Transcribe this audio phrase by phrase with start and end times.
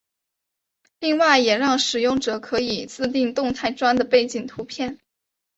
[0.99, 4.99] 另外也让使用者可以自订动态砖的背景图片。